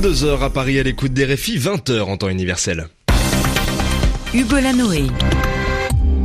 [0.00, 2.88] 22h à Paris à l'écoute des réfis, 20h en temps universel.
[4.32, 5.04] Hugo Lanoé.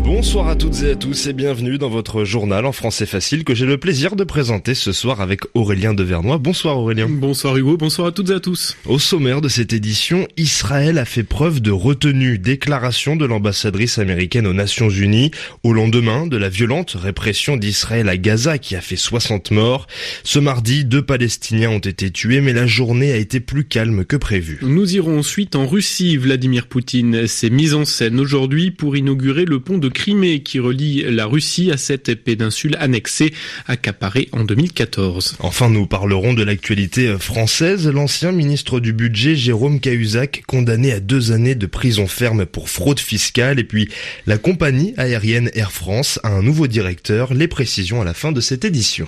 [0.06, 3.56] Bonsoir à toutes et à tous et bienvenue dans votre journal en français facile que
[3.56, 6.38] j'ai le plaisir de présenter ce soir avec Aurélien Devernois.
[6.38, 7.08] Bonsoir Aurélien.
[7.10, 8.78] Bonsoir Hugo, bonsoir à toutes et à tous.
[8.86, 12.38] Au sommaire de cette édition, Israël a fait preuve de retenue.
[12.38, 15.32] Déclaration de l'ambassadrice américaine aux Nations Unies
[15.64, 19.88] au lendemain de la violente répression d'Israël à Gaza qui a fait 60 morts.
[20.24, 24.18] Ce mardi, deux Palestiniens ont été tués mais la journée a été plus calme que
[24.18, 24.60] prévu.
[24.62, 26.16] Nous irons ensuite en Russie.
[26.18, 31.04] Vladimir Poutine s'est mis en scène aujourd'hui pour inaugurer le pont de Crimée qui relie
[31.10, 33.34] la Russie à cette péninsule annexée
[33.66, 35.38] accaparée en 2014.
[35.40, 37.88] Enfin, nous parlerons de l'actualité française.
[37.88, 43.00] L'ancien ministre du budget Jérôme Cahuzac condamné à deux années de prison ferme pour fraude
[43.00, 43.90] fiscale et puis
[44.28, 47.34] la compagnie aérienne Air France a un nouveau directeur.
[47.34, 49.08] Les précisions à la fin de cette édition.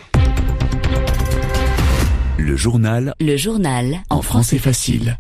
[2.37, 3.13] Le journal.
[3.19, 4.03] Le journal.
[4.09, 5.17] En français facile.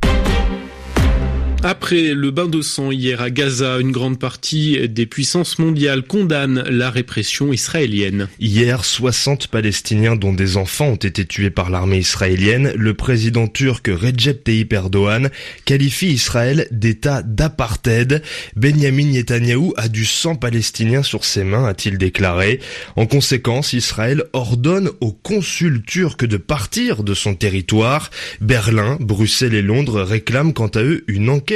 [1.63, 6.63] Après le bain de sang hier à Gaza, une grande partie des puissances mondiales condamnent
[6.69, 8.27] la répression israélienne.
[8.39, 12.71] Hier, 60 Palestiniens dont des enfants ont été tués par l'armée israélienne.
[12.75, 15.29] Le président turc Recep Tayyip Erdogan
[15.65, 18.21] qualifie Israël d'état d'apartheid.
[18.55, 22.59] Benjamin Netanyahou a du sang palestinien sur ses mains, a-t-il déclaré.
[22.95, 28.11] En conséquence, Israël ordonne aux consuls turcs de partir de son territoire.
[28.41, 31.46] Berlin, Bruxelles et Londres réclament quant à eux une enquête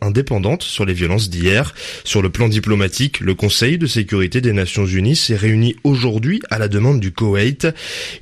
[0.00, 1.74] indépendante sur les violences d'hier.
[2.04, 6.58] Sur le plan diplomatique, le Conseil de sécurité des Nations Unies s'est réuni aujourd'hui à
[6.58, 7.68] la demande du Koweït.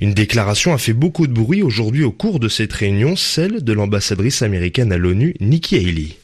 [0.01, 3.73] Une déclaration a fait beaucoup de bruit aujourd'hui au cours de cette réunion, celle de
[3.73, 6.17] l'ambassadrice américaine à l'ONU, Nikki Haley.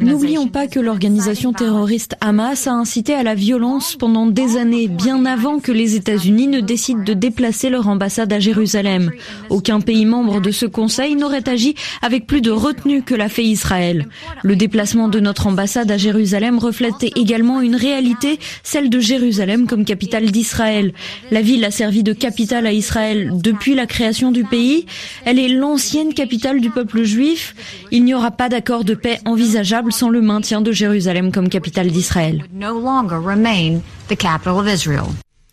[0.00, 5.24] N'oublions pas que l'organisation terroriste Hamas a incité à la violence pendant des années, bien
[5.24, 9.10] avant que les États-Unis ne décident de déplacer leur ambassade à Jérusalem.
[9.48, 13.44] Aucun pays membre de ce Conseil n'aurait agi avec plus de retenue que l'a fait
[13.44, 14.06] Israël.
[14.42, 19.84] Le déplacement de notre ambassade à Jérusalem reflète également une réalité, celle de Jérusalem comme
[19.84, 20.92] capitale d'Israël.
[21.30, 24.86] La ville a servi de capitale à Israël depuis la création du pays.
[25.24, 27.54] Elle est l'ancienne capitale du peuple juif.
[27.90, 31.90] Il n'y aura pas accord de paix envisageable sans le maintien de Jérusalem comme capitale
[31.90, 32.44] d'Israël.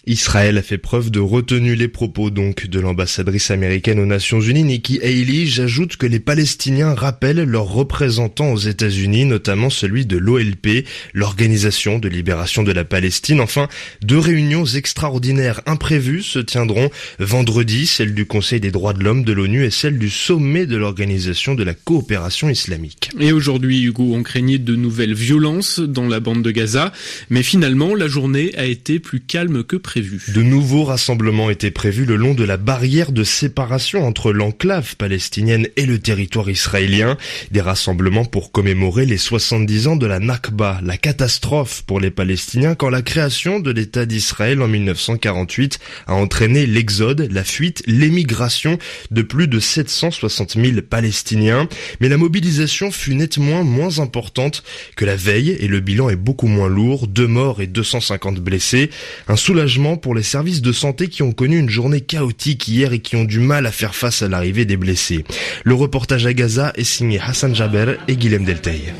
[0.07, 4.63] Israël a fait preuve de retenue les propos donc de l'ambassadrice américaine aux Nations Unies
[4.63, 5.45] Nikki Haley.
[5.47, 12.07] J'ajoute que les Palestiniens rappellent leurs représentants aux États-Unis, notamment celui de l'OLP, l'Organisation de
[12.07, 13.41] libération de la Palestine.
[13.41, 13.67] Enfin,
[14.01, 16.89] deux réunions extraordinaires imprévues se tiendront
[17.19, 20.77] vendredi, celle du Conseil des droits de l'homme de l'ONU et celle du sommet de
[20.77, 23.09] l'Organisation de la coopération islamique.
[23.19, 26.93] Et aujourd'hui, Hugo, on craignait de nouvelles violences dans la bande de Gaza,
[27.29, 29.96] mais finalement, la journée a été plus calme que prévu.
[30.01, 35.67] De nouveaux rassemblements étaient prévus le long de la barrière de séparation entre l'enclave palestinienne
[35.75, 37.17] et le territoire israélien.
[37.51, 42.75] Des rassemblements pour commémorer les 70 ans de la Nakba, la catastrophe pour les Palestiniens
[42.75, 48.77] quand la création de l'État d'Israël en 1948 a entraîné l'exode, la fuite, l'émigration
[49.11, 51.67] de plus de 760 000 Palestiniens.
[52.01, 54.63] Mais la mobilisation fut nettement moins importante
[54.95, 58.89] que la veille et le bilan est beaucoup moins lourd, deux morts et 250 blessés.
[59.27, 62.99] Un soulagement pour les services de santé qui ont connu une journée chaotique hier et
[62.99, 65.23] qui ont du mal à faire face à l'arrivée des blessés.
[65.63, 68.93] Le reportage à Gaza est signé Hassan Jaber et Guilhem Delteil.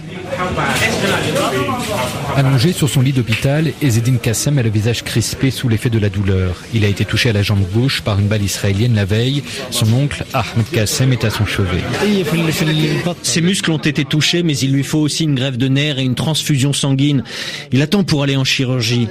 [2.36, 6.10] Allongé sur son lit d'hôpital, Ezedine Kassem a le visage crispé sous l'effet de la
[6.10, 6.56] douleur.
[6.72, 9.42] Il a été touché à la jambe gauche par une balle israélienne la veille.
[9.72, 11.82] Son oncle, Ahmed Kassem, est à son chevet.
[13.24, 16.04] Ses muscles ont été touchés, mais il lui faut aussi une grève de nerfs et
[16.04, 17.24] une transfusion sanguine.
[17.72, 19.08] Il attend pour aller en chirurgie.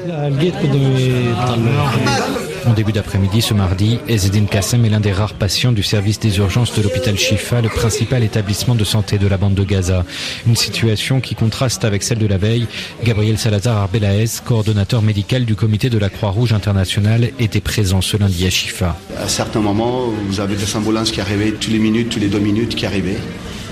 [2.66, 6.38] En début d'après-midi ce mardi, Ezedine Kassem est l'un des rares patients du service des
[6.38, 10.04] urgences de l'hôpital Shifa, le principal établissement de santé de la bande de Gaza.
[10.46, 12.66] Une situation qui contraste avec celle de la veille.
[13.04, 18.44] Gabriel Salazar Arbelaez, coordonnateur médical du comité de la Croix-Rouge internationale, était présent ce lundi
[18.46, 18.96] à Shifa.
[19.16, 22.40] À certains moments, vous avez des ambulances qui arrivaient toutes les minutes, toutes les deux
[22.40, 23.20] minutes qui arrivaient.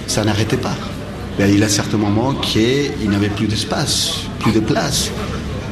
[0.06, 0.76] Ça n'arrêtait pas.
[1.38, 5.10] Mais il y a certains moments qu'il n'y avait plus d'espace, plus de place.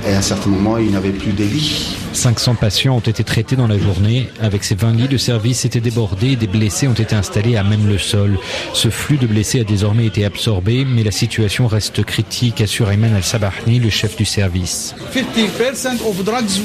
[0.04, 1.96] Et à certains moments, il n'y avait plus de lits.
[2.12, 4.28] 500 patients ont été traités dans la journée.
[4.40, 7.62] Avec ces 20 lits, de service étaient débordés et des blessés ont été installés à
[7.62, 8.38] même le sol.
[8.72, 13.14] Ce flux de blessés a désormais été absorbé, mais la situation reste critique, assure Ayman
[13.14, 14.94] Al-Sabahni, le chef du service.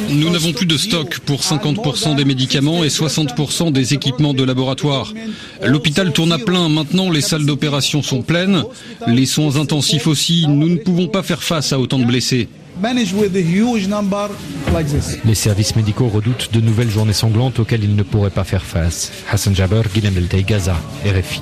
[0.10, 5.14] Nous n'avons plus de stock pour 50% des médicaments et 60% des équipements de laboratoire.
[5.64, 6.70] L'hôpital tourne à plein.
[6.70, 8.64] Maintenant, les salles d'opération sont pleines.
[9.06, 10.48] Les soins intensifs aussi.
[10.48, 12.48] Nous ne pouvons pas faire face à autant de blessés.
[15.26, 19.12] Les services médicaux redoutent de nouvelles journées sanglantes auxquelles ils ne pourraient pas faire face.
[19.32, 20.16] Hassan Jaber, Guilhem
[20.46, 20.76] Gaza,
[21.06, 21.42] RFI.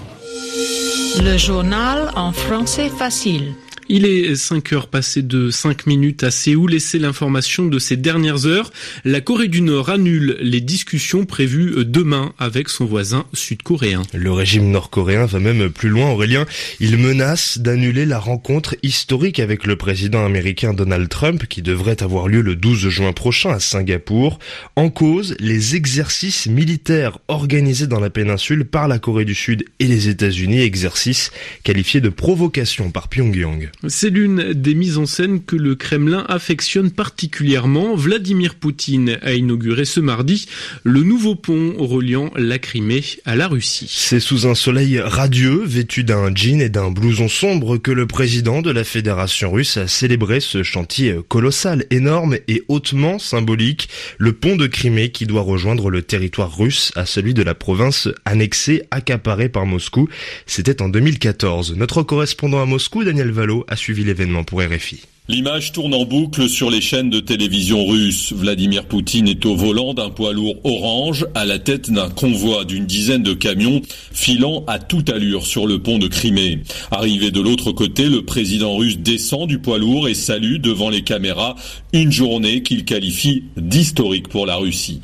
[1.23, 3.55] Le journal en français facile.
[3.87, 8.47] Il est 5 heures passées de 5 minutes à Séoul et l'information de ces dernières
[8.47, 8.71] heures.
[9.03, 14.01] La Corée du Nord annule les discussions prévues demain avec son voisin sud-coréen.
[14.11, 16.47] Le régime nord-coréen va même plus loin, Aurélien.
[16.79, 22.27] Il menace d'annuler la rencontre historique avec le président américain Donald Trump qui devrait avoir
[22.27, 24.39] lieu le 12 juin prochain à Singapour.
[24.75, 29.85] En cause, les exercices militaires organisés dans la péninsule par la Corée du Sud et
[29.85, 31.29] les États-Unis, exercices
[31.63, 33.69] qualifiés de provocation par Pyongyang.
[33.88, 37.95] C'est l'une des mises en scène que le Kremlin affectionne particulièrement.
[37.95, 40.48] Vladimir Poutine a inauguré ce mardi
[40.83, 43.88] le nouveau pont reliant la Crimée à la Russie.
[43.89, 48.62] C'est sous un soleil radieux, vêtu d'un jean et d'un blouson sombre, que le président
[48.62, 54.56] de la Fédération russe a célébré ce chantier colossal, énorme et hautement symbolique, le pont
[54.56, 59.50] de Crimée qui doit rejoindre le territoire russe à celui de la province annexée, accaparée
[59.50, 60.07] par Moscou.
[60.45, 61.75] C'était en 2014.
[61.75, 65.07] Notre correspondant à Moscou, Daniel Valo, a suivi l'événement pour RFI.
[65.27, 68.31] L'image tourne en boucle sur les chaînes de télévision russes.
[68.31, 72.86] Vladimir Poutine est au volant d'un poids lourd orange à la tête d'un convoi d'une
[72.86, 73.81] dizaine de camions
[74.12, 76.60] filant à toute allure sur le pont de Crimée.
[76.92, 81.01] Arrivé de l'autre côté, le président russe descend du poids lourd et salue devant les
[81.01, 81.56] caméras
[81.92, 85.01] une journée qu'il qualifie d'historique pour la Russie.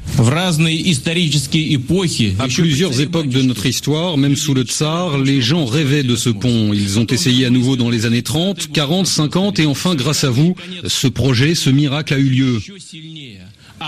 [2.38, 6.30] À plusieurs époques de notre histoire, même sous le tsar, les gens rêvaient de ce
[6.30, 6.74] pont.
[6.74, 10.26] Ils ont essayé à nouveau dans les années 30, 40, 50 et enfin grâce grâce
[10.26, 10.56] à vous,
[10.88, 12.60] ce projet, ce miracle a eu lieu.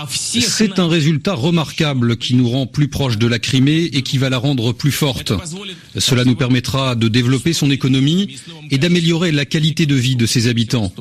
[0.08, 4.30] C'est un résultat remarquable qui nous rend plus proches de la Crimée et qui va
[4.30, 5.34] la rendre plus forte.
[5.98, 8.36] Cela nous permettra de développer son économie
[8.70, 10.92] et d'améliorer la qualité de vie de ses habitants.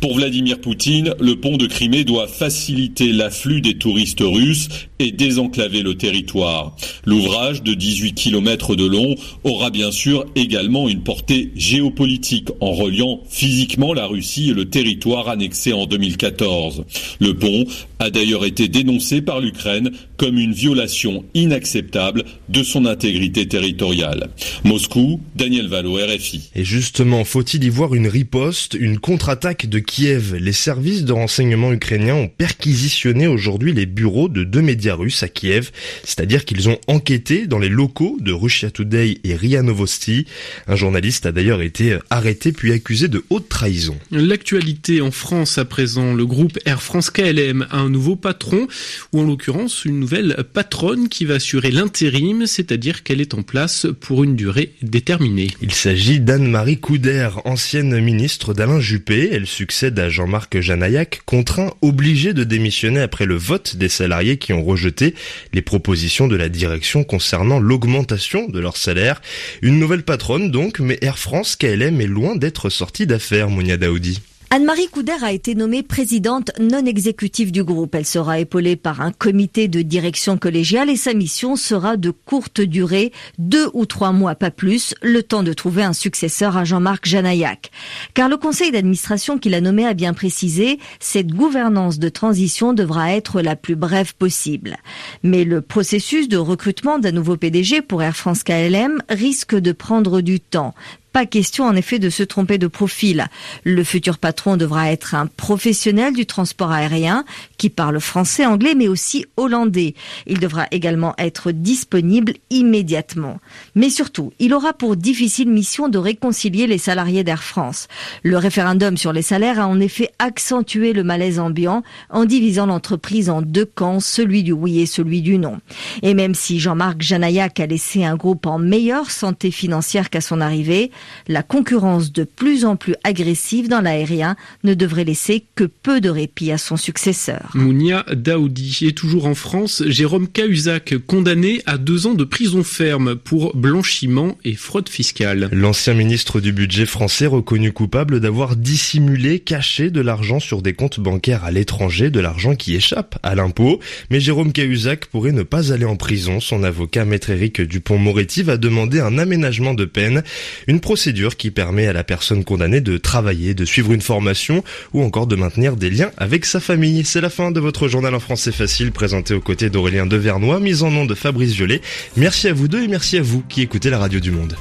[0.00, 4.68] Pour Vladimir Poutine, le pont de Crimée doit faciliter l'afflux des touristes russes
[4.98, 6.76] et désenclaver le territoire.
[7.06, 9.14] L'ouvrage de 18 km de long
[9.44, 15.28] aura bien sûr également une portée géopolitique en reliant physiquement la Russie et le territoire
[15.28, 16.84] annexé en 2014.
[17.20, 17.64] Le pont
[17.98, 24.28] a d'ailleurs été dénoncé par l'Ukraine comme une violation inacceptable de son intégrité territoriale.
[24.64, 26.50] Moscou, Daniel Valo, RFI.
[26.56, 30.34] Et justement, faut-il y voir une riposte, une contre-attaque de Kiev?
[30.34, 35.28] Les services de renseignement ukrainiens ont perquisitionné aujourd'hui les bureaux de deux médias russes à
[35.28, 35.70] Kiev,
[36.02, 40.26] c'est-à-dire qu'ils ont enquêté dans les locaux de Russia Today et RIA Novosti.
[40.66, 43.96] Un journaliste a d'ailleurs été arrêté puis accusé de haute trahison.
[44.10, 48.66] L'actualité en France à présent, le groupe Air France KLM a un nouveau patron,
[49.12, 53.86] ou en l'occurrence une nouvelle patronne qui va assurer l'intérim, c'est-à-dire qu'elle est en place
[54.00, 55.48] pour une durée déterminée.
[55.60, 59.28] Il s'agit d'Anne-Marie Couder, ancienne ministre d'Alain Juppé.
[59.32, 64.52] Elle succède à Jean-Marc Janaillac, contraint, obligé de démissionner après le vote des salariés qui
[64.52, 65.14] ont rejeté
[65.52, 69.20] les propositions de la direction concernant l'augmentation de leur salaire.
[69.62, 74.20] Une nouvelle patronne donc, mais Air France KLM est loin d'être sortie d'affaires, Mounia Daoudi.
[74.52, 77.94] Anne-Marie Couder a été nommée présidente non exécutive du groupe.
[77.94, 82.60] Elle sera épaulée par un comité de direction collégiale et sa mission sera de courte
[82.60, 87.06] durée, deux ou trois mois, pas plus, le temps de trouver un successeur à Jean-Marc
[87.06, 87.70] Janaillac.
[88.12, 93.12] Car le conseil d'administration qu'il a nommé a bien précisé, cette gouvernance de transition devra
[93.12, 94.78] être la plus brève possible.
[95.22, 100.22] Mais le processus de recrutement d'un nouveau PDG pour Air France KLM risque de prendre
[100.22, 100.74] du temps.
[101.12, 103.26] Pas question en effet de se tromper de profil.
[103.64, 107.24] Le futur patron devra être un professionnel du transport aérien
[107.58, 109.94] qui parle français, anglais mais aussi hollandais.
[110.28, 113.40] Il devra également être disponible immédiatement.
[113.74, 117.88] Mais surtout, il aura pour difficile mission de réconcilier les salariés d'Air France.
[118.22, 123.30] Le référendum sur les salaires a en effet accentué le malaise ambiant en divisant l'entreprise
[123.30, 125.58] en deux camps, celui du oui et celui du non.
[126.02, 130.40] Et même si Jean-Marc Janaillac a laissé un groupe en meilleure santé financière qu'à son
[130.40, 130.92] arrivée,
[131.28, 136.08] la concurrence de plus en plus agressive dans l'aérien ne devrait laisser que peu de
[136.08, 137.50] répit à son successeur.
[137.54, 139.82] Mounia Daoudi est toujours en France.
[139.86, 145.48] Jérôme Cahuzac, condamné à deux ans de prison ferme pour blanchiment et fraude fiscale.
[145.52, 151.00] L'ancien ministre du budget français reconnu coupable d'avoir dissimulé, caché de l'argent sur des comptes
[151.00, 153.80] bancaires à l'étranger, de l'argent qui échappe à l'impôt.
[154.10, 156.40] Mais Jérôme Cahuzac pourrait ne pas aller en prison.
[156.40, 160.22] Son avocat, maître Éric Dupont-Moretti, va demander un aménagement de peine.
[160.66, 165.04] Une procédure qui permet à la personne condamnée de travailler, de suivre une formation ou
[165.04, 167.04] encore de maintenir des liens avec sa famille.
[167.04, 170.82] C'est la fin de votre journal en français facile présenté aux côtés d'Aurélien Devernois, mise
[170.82, 171.80] en nom de Fabrice Violet.
[172.16, 174.56] Merci à vous deux et merci à vous qui écoutez la radio du monde.